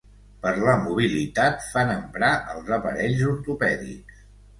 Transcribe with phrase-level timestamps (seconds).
[0.43, 4.25] Per la mobilitat fan emprar els aparells ortopèdics.